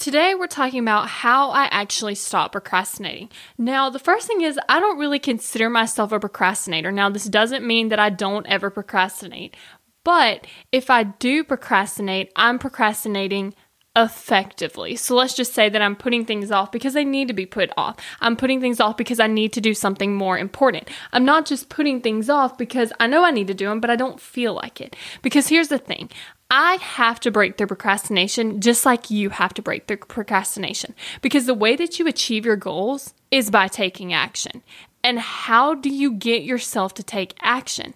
Today, 0.00 0.34
we're 0.34 0.46
talking 0.46 0.80
about 0.80 1.08
how 1.08 1.50
I 1.50 1.64
actually 1.64 2.14
stop 2.14 2.52
procrastinating. 2.52 3.28
Now, 3.58 3.90
the 3.90 3.98
first 3.98 4.26
thing 4.26 4.40
is, 4.40 4.58
I 4.66 4.80
don't 4.80 4.96
really 4.96 5.18
consider 5.18 5.68
myself 5.68 6.10
a 6.10 6.18
procrastinator. 6.18 6.90
Now, 6.90 7.10
this 7.10 7.26
doesn't 7.26 7.66
mean 7.66 7.90
that 7.90 7.98
I 7.98 8.08
don't 8.08 8.46
ever 8.46 8.70
procrastinate, 8.70 9.54
but 10.02 10.46
if 10.72 10.88
I 10.88 11.02
do 11.02 11.44
procrastinate, 11.44 12.32
I'm 12.34 12.58
procrastinating 12.58 13.52
effectively. 13.94 14.96
So 14.96 15.14
let's 15.14 15.34
just 15.34 15.52
say 15.52 15.68
that 15.68 15.82
I'm 15.82 15.96
putting 15.96 16.24
things 16.24 16.50
off 16.50 16.72
because 16.72 16.94
they 16.94 17.04
need 17.04 17.28
to 17.28 17.34
be 17.34 17.44
put 17.44 17.70
off. 17.76 17.96
I'm 18.22 18.36
putting 18.36 18.62
things 18.62 18.80
off 18.80 18.96
because 18.96 19.20
I 19.20 19.26
need 19.26 19.52
to 19.52 19.60
do 19.60 19.74
something 19.74 20.14
more 20.14 20.38
important. 20.38 20.88
I'm 21.12 21.26
not 21.26 21.44
just 21.44 21.68
putting 21.68 22.00
things 22.00 22.30
off 22.30 22.56
because 22.56 22.90
I 23.00 23.06
know 23.06 23.22
I 23.22 23.32
need 23.32 23.48
to 23.48 23.54
do 23.54 23.68
them, 23.68 23.80
but 23.80 23.90
I 23.90 23.96
don't 23.96 24.18
feel 24.18 24.54
like 24.54 24.80
it. 24.80 24.96
Because 25.20 25.48
here's 25.48 25.68
the 25.68 25.78
thing 25.78 26.08
I 26.50 26.74
have 26.76 27.20
to 27.20 27.30
break 27.30 27.56
through 27.56 27.68
procrastination 27.68 28.60
just 28.60 28.84
like 28.84 29.10
you 29.10 29.30
have 29.30 29.54
to 29.54 29.62
break 29.62 29.86
through 29.86 29.98
procrastination. 29.98 30.94
Because 31.22 31.46
the 31.46 31.54
way 31.54 31.76
that 31.76 31.98
you 31.98 32.08
achieve 32.08 32.44
your 32.44 32.56
goals 32.56 33.14
is 33.30 33.50
by 33.50 33.68
taking 33.68 34.12
action. 34.12 34.62
And 35.04 35.20
how 35.20 35.74
do 35.74 35.88
you 35.88 36.12
get 36.12 36.42
yourself 36.42 36.92
to 36.94 37.02
take 37.02 37.34
action? 37.40 37.94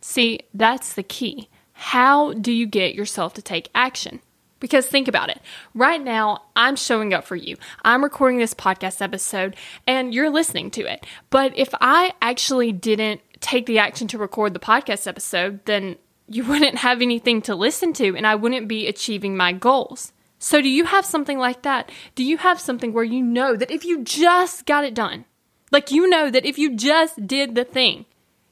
See, 0.00 0.40
that's 0.54 0.94
the 0.94 1.02
key. 1.02 1.48
How 1.74 2.32
do 2.32 2.50
you 2.50 2.66
get 2.66 2.94
yourself 2.94 3.34
to 3.34 3.42
take 3.42 3.68
action? 3.74 4.20
Because 4.58 4.86
think 4.86 5.08
about 5.08 5.28
it. 5.28 5.40
Right 5.74 6.00
now, 6.00 6.44
I'm 6.54 6.76
showing 6.76 7.12
up 7.12 7.24
for 7.24 7.36
you. 7.36 7.56
I'm 7.84 8.02
recording 8.02 8.38
this 8.38 8.54
podcast 8.54 9.02
episode 9.02 9.56
and 9.86 10.14
you're 10.14 10.30
listening 10.30 10.70
to 10.72 10.82
it. 10.82 11.04
But 11.30 11.52
if 11.58 11.70
I 11.80 12.12
actually 12.22 12.72
didn't 12.72 13.20
take 13.40 13.66
the 13.66 13.80
action 13.80 14.06
to 14.08 14.18
record 14.18 14.54
the 14.54 14.60
podcast 14.60 15.06
episode, 15.08 15.64
then 15.64 15.96
you 16.28 16.44
wouldn't 16.44 16.78
have 16.78 17.02
anything 17.02 17.42
to 17.42 17.54
listen 17.54 17.92
to 17.94 18.16
and 18.16 18.26
I 18.26 18.34
wouldn't 18.34 18.68
be 18.68 18.86
achieving 18.86 19.36
my 19.36 19.52
goals. 19.52 20.12
So, 20.38 20.60
do 20.60 20.68
you 20.68 20.86
have 20.86 21.06
something 21.06 21.38
like 21.38 21.62
that? 21.62 21.90
Do 22.16 22.24
you 22.24 22.38
have 22.38 22.58
something 22.58 22.92
where 22.92 23.04
you 23.04 23.22
know 23.22 23.54
that 23.54 23.70
if 23.70 23.84
you 23.84 24.02
just 24.02 24.66
got 24.66 24.84
it 24.84 24.94
done, 24.94 25.24
like 25.70 25.92
you 25.92 26.08
know 26.08 26.30
that 26.30 26.44
if 26.44 26.58
you 26.58 26.74
just 26.74 27.26
did 27.26 27.54
the 27.54 27.64
thing, 27.64 28.06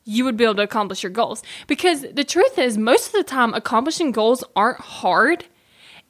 you 0.04 0.24
would 0.24 0.36
be 0.36 0.44
able 0.44 0.54
to 0.56 0.62
accomplish 0.62 1.02
your 1.02 1.10
goals? 1.10 1.42
Because 1.66 2.02
the 2.12 2.22
truth 2.22 2.58
is, 2.58 2.78
most 2.78 3.08
of 3.08 3.12
the 3.12 3.24
time, 3.24 3.54
accomplishing 3.54 4.12
goals 4.12 4.44
aren't 4.54 4.80
hard 4.80 5.46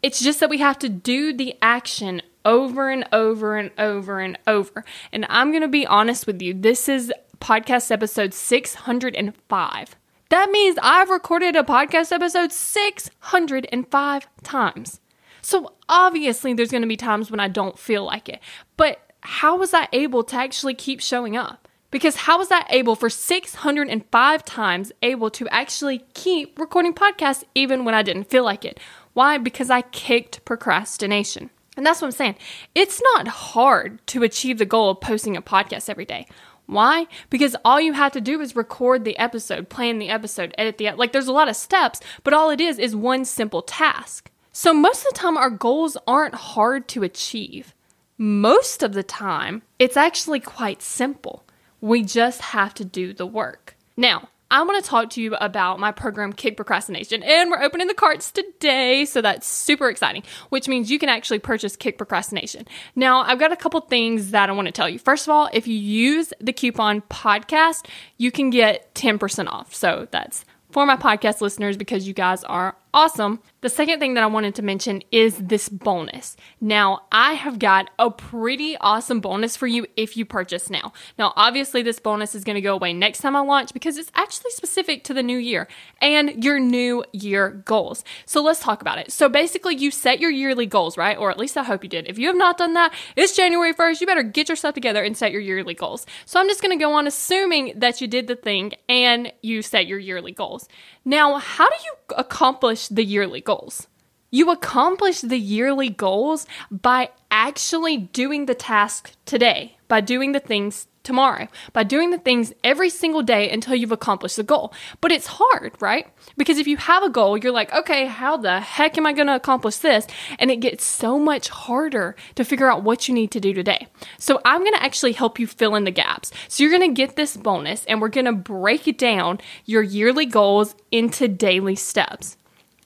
it's 0.02 0.20
just 0.20 0.40
that 0.40 0.50
we 0.50 0.58
have 0.58 0.78
to 0.78 0.88
do 0.88 1.32
the 1.32 1.54
action 1.60 2.22
over 2.44 2.88
and 2.88 3.06
over 3.12 3.56
and 3.56 3.70
over 3.76 4.20
and 4.20 4.38
over. 4.46 4.84
And 5.12 5.26
I'm 5.28 5.50
going 5.50 5.62
to 5.62 5.68
be 5.68 5.86
honest 5.86 6.26
with 6.26 6.40
you. 6.40 6.54
This 6.54 6.88
is 6.88 7.12
podcast 7.40 7.90
episode 7.90 8.32
605. 8.32 9.96
That 10.30 10.50
means 10.52 10.78
I've 10.80 11.10
recorded 11.10 11.56
a 11.56 11.64
podcast 11.64 12.12
episode 12.12 12.52
605 12.52 14.28
times. 14.44 15.00
So 15.42 15.72
obviously, 15.88 16.54
there's 16.54 16.70
going 16.70 16.82
to 16.82 16.88
be 16.88 16.96
times 16.96 17.32
when 17.32 17.40
I 17.40 17.48
don't 17.48 17.76
feel 17.76 18.04
like 18.04 18.28
it. 18.28 18.38
But 18.76 19.00
how 19.22 19.58
was 19.58 19.74
I 19.74 19.88
able 19.92 20.22
to 20.22 20.36
actually 20.36 20.74
keep 20.74 21.00
showing 21.00 21.36
up? 21.36 21.66
Because 21.90 22.14
how 22.14 22.38
was 22.38 22.52
I 22.52 22.64
able 22.70 22.94
for 22.94 23.10
605 23.10 24.44
times 24.44 24.92
able 25.02 25.30
to 25.30 25.48
actually 25.48 26.04
keep 26.14 26.60
recording 26.60 26.94
podcasts 26.94 27.42
even 27.56 27.84
when 27.84 27.96
I 27.96 28.02
didn't 28.02 28.30
feel 28.30 28.44
like 28.44 28.64
it? 28.64 28.78
Why? 29.14 29.36
Because 29.36 29.68
I 29.68 29.82
kicked 29.82 30.44
procrastination. 30.44 31.50
And 31.76 31.84
that's 31.84 32.00
what 32.00 32.06
I'm 32.06 32.12
saying. 32.12 32.36
It's 32.76 33.02
not 33.14 33.26
hard 33.26 34.06
to 34.08 34.22
achieve 34.22 34.58
the 34.58 34.64
goal 34.64 34.90
of 34.90 35.00
posting 35.00 35.36
a 35.36 35.42
podcast 35.42 35.88
every 35.88 36.04
day. 36.04 36.28
Why? 36.70 37.08
Because 37.30 37.56
all 37.64 37.80
you 37.80 37.94
have 37.94 38.12
to 38.12 38.20
do 38.20 38.40
is 38.40 38.54
record 38.54 39.04
the 39.04 39.18
episode, 39.18 39.68
plan 39.68 39.98
the 39.98 40.08
episode, 40.08 40.54
edit 40.56 40.78
the 40.78 40.92
like 40.92 41.10
there's 41.10 41.26
a 41.26 41.32
lot 41.32 41.48
of 41.48 41.56
steps, 41.56 42.00
but 42.22 42.32
all 42.32 42.50
it 42.50 42.60
is 42.60 42.78
is 42.78 42.94
one 42.94 43.24
simple 43.24 43.60
task. 43.60 44.30
So 44.52 44.72
most 44.72 45.04
of 45.04 45.12
the 45.12 45.18
time 45.18 45.36
our 45.36 45.50
goals 45.50 45.96
aren't 46.06 46.34
hard 46.34 46.86
to 46.88 47.02
achieve. 47.02 47.74
Most 48.18 48.84
of 48.84 48.92
the 48.92 49.02
time, 49.02 49.62
it's 49.80 49.96
actually 49.96 50.38
quite 50.38 50.80
simple. 50.80 51.44
We 51.80 52.02
just 52.04 52.40
have 52.40 52.74
to 52.74 52.84
do 52.84 53.14
the 53.14 53.26
work. 53.26 53.76
Now, 53.96 54.28
I 54.52 54.62
want 54.62 54.82
to 54.82 54.90
talk 54.90 55.10
to 55.10 55.22
you 55.22 55.36
about 55.36 55.78
my 55.78 55.92
program 55.92 56.32
Kick 56.32 56.56
Procrastination, 56.56 57.22
and 57.22 57.50
we're 57.50 57.62
opening 57.62 57.86
the 57.86 57.94
carts 57.94 58.32
today, 58.32 59.04
so 59.04 59.22
that's 59.22 59.46
super 59.46 59.88
exciting, 59.88 60.24
which 60.48 60.66
means 60.66 60.90
you 60.90 60.98
can 60.98 61.08
actually 61.08 61.38
purchase 61.38 61.76
Kick 61.76 61.96
Procrastination. 61.98 62.66
Now, 62.96 63.20
I've 63.20 63.38
got 63.38 63.52
a 63.52 63.56
couple 63.56 63.80
things 63.82 64.32
that 64.32 64.48
I 64.48 64.52
want 64.52 64.66
to 64.66 64.72
tell 64.72 64.88
you. 64.88 64.98
First 64.98 65.28
of 65.28 65.30
all, 65.30 65.48
if 65.52 65.68
you 65.68 65.76
use 65.76 66.32
the 66.40 66.52
coupon 66.52 67.02
podcast, 67.02 67.86
you 68.18 68.32
can 68.32 68.50
get 68.50 68.92
10% 68.96 69.46
off. 69.46 69.72
So 69.72 70.08
that's 70.10 70.44
for 70.70 70.84
my 70.84 70.96
podcast 70.96 71.40
listeners 71.40 71.76
because 71.76 72.08
you 72.08 72.14
guys 72.14 72.42
are 72.42 72.74
awesome. 72.92 73.40
The 73.62 73.68
second 73.68 74.00
thing 74.00 74.14
that 74.14 74.24
I 74.24 74.26
wanted 74.26 74.54
to 74.54 74.62
mention 74.62 75.02
is 75.12 75.36
this 75.36 75.68
bonus. 75.68 76.36
Now, 76.60 77.02
I 77.12 77.34
have 77.34 77.58
got 77.58 77.90
a 77.98 78.10
pretty 78.10 78.76
awesome 78.78 79.20
bonus 79.20 79.54
for 79.54 79.66
you 79.66 79.86
if 79.96 80.16
you 80.16 80.24
purchase 80.24 80.70
now. 80.70 80.92
Now, 81.18 81.34
obviously, 81.36 81.82
this 81.82 82.00
bonus 82.00 82.34
is 82.34 82.42
going 82.42 82.54
to 82.54 82.62
go 82.62 82.74
away 82.74 82.94
next 82.94 83.20
time 83.20 83.36
I 83.36 83.40
launch 83.40 83.74
because 83.74 83.98
it's 83.98 84.10
actually 84.14 84.52
specific 84.52 85.04
to 85.04 85.14
the 85.14 85.22
new 85.22 85.36
year 85.36 85.68
and 86.00 86.42
your 86.42 86.58
new 86.58 87.04
year 87.12 87.50
goals. 87.50 88.02
So, 88.24 88.42
let's 88.42 88.60
talk 88.60 88.80
about 88.80 88.98
it. 88.98 89.12
So, 89.12 89.28
basically, 89.28 89.76
you 89.76 89.90
set 89.90 90.20
your 90.20 90.30
yearly 90.30 90.66
goals, 90.66 90.96
right? 90.96 91.18
Or 91.18 91.30
at 91.30 91.38
least 91.38 91.58
I 91.58 91.64
hope 91.64 91.82
you 91.82 91.90
did. 91.90 92.08
If 92.08 92.18
you 92.18 92.28
have 92.28 92.36
not 92.36 92.56
done 92.56 92.72
that, 92.74 92.94
it's 93.14 93.36
January 93.36 93.74
1st. 93.74 94.00
You 94.00 94.06
better 94.06 94.22
get 94.22 94.48
yourself 94.48 94.74
together 94.74 95.02
and 95.02 95.16
set 95.16 95.32
your 95.32 95.42
yearly 95.42 95.74
goals. 95.74 96.06
So, 96.24 96.40
I'm 96.40 96.48
just 96.48 96.62
going 96.62 96.76
to 96.76 96.82
go 96.82 96.94
on 96.94 97.06
assuming 97.06 97.74
that 97.76 98.00
you 98.00 98.08
did 98.08 98.26
the 98.26 98.36
thing 98.36 98.72
and 98.88 99.32
you 99.42 99.60
set 99.60 99.86
your 99.86 99.98
yearly 99.98 100.32
goals. 100.32 100.66
Now, 101.04 101.36
how 101.36 101.68
do 101.68 101.76
you 101.84 102.16
accomplish 102.16 102.79
the 102.88 103.04
yearly 103.04 103.40
goals? 103.40 103.86
You 104.30 104.50
accomplish 104.50 105.22
the 105.22 105.38
yearly 105.38 105.88
goals 105.88 106.46
by 106.70 107.10
actually 107.30 107.96
doing 107.96 108.46
the 108.46 108.54
task 108.54 109.12
today, 109.26 109.76
by 109.88 110.00
doing 110.00 110.32
the 110.32 110.40
things 110.40 110.86
tomorrow, 111.02 111.48
by 111.72 111.82
doing 111.82 112.10
the 112.10 112.18
things 112.18 112.52
every 112.62 112.90
single 112.90 113.22
day 113.22 113.50
until 113.50 113.74
you've 113.74 113.90
accomplished 113.90 114.36
the 114.36 114.42
goal. 114.42 114.72
But 115.00 115.10
it's 115.10 115.26
hard, 115.26 115.72
right? 115.80 116.06
Because 116.36 116.58
if 116.58 116.66
you 116.66 116.76
have 116.76 117.02
a 117.02 117.08
goal, 117.08 117.36
you're 117.36 117.52
like, 117.52 117.72
okay, 117.72 118.06
how 118.06 118.36
the 118.36 118.60
heck 118.60 118.96
am 118.98 119.06
I 119.06 119.12
going 119.12 119.26
to 119.26 119.34
accomplish 119.34 119.78
this? 119.78 120.06
And 120.38 120.50
it 120.50 120.60
gets 120.60 120.84
so 120.84 121.18
much 121.18 121.48
harder 121.48 122.14
to 122.34 122.44
figure 122.44 122.70
out 122.70 122.84
what 122.84 123.08
you 123.08 123.14
need 123.14 123.30
to 123.32 123.40
do 123.40 123.52
today. 123.52 123.88
So 124.18 124.40
I'm 124.44 124.60
going 124.60 124.74
to 124.74 124.82
actually 124.82 125.12
help 125.12 125.38
you 125.38 125.46
fill 125.46 125.74
in 125.74 125.84
the 125.84 125.90
gaps. 125.90 126.30
So 126.48 126.62
you're 126.62 126.76
going 126.76 126.94
to 126.94 126.94
get 126.94 127.16
this 127.16 127.36
bonus 127.36 127.84
and 127.86 128.00
we're 128.00 128.08
going 128.08 128.26
to 128.26 128.32
break 128.32 128.96
down 128.96 129.40
your 129.64 129.82
yearly 129.82 130.26
goals 130.26 130.74
into 130.92 131.26
daily 131.28 131.76
steps. 131.76 132.36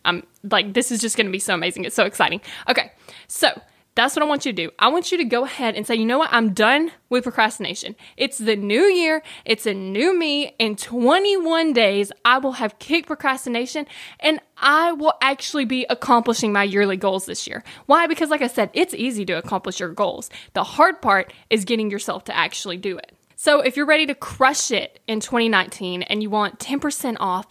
I'm 0.04 0.26
like, 0.42 0.74
this 0.74 0.90
is 0.90 1.00
just 1.00 1.16
going 1.16 1.26
to 1.26 1.32
be 1.32 1.38
so 1.38 1.54
amazing. 1.54 1.84
It's 1.84 1.96
so 1.96 2.04
exciting. 2.04 2.40
Okay. 2.68 2.92
So, 3.28 3.60
that's 3.94 4.16
what 4.16 4.24
I 4.24 4.28
want 4.28 4.44
you 4.44 4.52
to 4.52 4.56
do. 4.56 4.72
I 4.78 4.88
want 4.88 5.12
you 5.12 5.18
to 5.18 5.24
go 5.24 5.44
ahead 5.44 5.76
and 5.76 5.86
say, 5.86 5.94
you 5.94 6.04
know 6.04 6.18
what? 6.18 6.32
I'm 6.32 6.52
done 6.52 6.90
with 7.10 7.22
procrastination. 7.22 7.94
It's 8.16 8.38
the 8.38 8.56
new 8.56 8.82
year. 8.82 9.22
It's 9.44 9.66
a 9.66 9.74
new 9.74 10.18
me. 10.18 10.54
In 10.58 10.74
21 10.74 11.72
days, 11.72 12.10
I 12.24 12.38
will 12.38 12.52
have 12.52 12.78
kicked 12.80 13.06
procrastination 13.06 13.86
and 14.18 14.40
I 14.56 14.92
will 14.92 15.14
actually 15.20 15.64
be 15.64 15.86
accomplishing 15.88 16.52
my 16.52 16.64
yearly 16.64 16.96
goals 16.96 17.26
this 17.26 17.46
year. 17.46 17.62
Why? 17.86 18.08
Because, 18.08 18.30
like 18.30 18.42
I 18.42 18.48
said, 18.48 18.70
it's 18.72 18.94
easy 18.94 19.24
to 19.26 19.34
accomplish 19.34 19.78
your 19.78 19.90
goals. 19.90 20.28
The 20.54 20.64
hard 20.64 21.00
part 21.00 21.32
is 21.48 21.64
getting 21.64 21.90
yourself 21.90 22.24
to 22.24 22.36
actually 22.36 22.78
do 22.78 22.98
it. 22.98 23.16
So, 23.36 23.60
if 23.60 23.76
you're 23.76 23.86
ready 23.86 24.06
to 24.06 24.14
crush 24.14 24.72
it 24.72 25.00
in 25.06 25.20
2019 25.20 26.02
and 26.02 26.22
you 26.22 26.30
want 26.30 26.58
10% 26.58 27.16
off, 27.20 27.46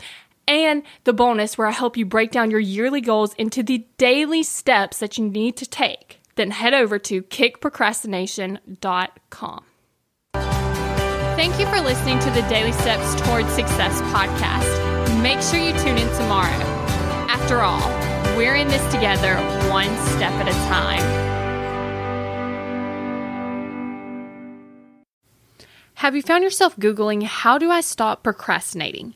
and 0.47 0.83
the 1.03 1.13
bonus 1.13 1.57
where 1.57 1.67
I 1.67 1.71
help 1.71 1.97
you 1.97 2.05
break 2.05 2.31
down 2.31 2.51
your 2.51 2.59
yearly 2.59 3.01
goals 3.01 3.33
into 3.35 3.63
the 3.63 3.85
daily 3.97 4.43
steps 4.43 4.99
that 4.99 5.17
you 5.17 5.29
need 5.29 5.57
to 5.57 5.65
take 5.65 6.19
then 6.35 6.51
head 6.51 6.73
over 6.73 6.99
to 6.99 7.23
kickprocrastination.com. 7.23 9.65
Thank 10.33 11.59
you 11.59 11.65
for 11.67 11.81
listening 11.81 12.19
to 12.19 12.29
the 12.31 12.41
Daily 12.43 12.71
Steps 12.71 13.19
Towards 13.21 13.51
Success 13.53 14.01
podcast. 14.03 15.21
Make 15.21 15.41
sure 15.41 15.59
you 15.59 15.73
tune 15.79 15.97
in 15.97 16.07
tomorrow. 16.15 16.55
After 17.27 17.59
all, 17.61 17.89
we're 18.37 18.55
in 18.55 18.67
this 18.67 18.85
together, 18.93 19.35
one 19.69 19.89
step 20.07 20.31
at 20.33 20.47
a 20.47 20.53
time. 20.69 21.01
Have 25.95 26.15
you 26.15 26.21
found 26.21 26.43
yourself 26.43 26.77
Googling, 26.77 27.23
How 27.23 27.57
do 27.57 27.71
I 27.71 27.81
stop 27.81 28.21
procrastinating? 28.23 29.15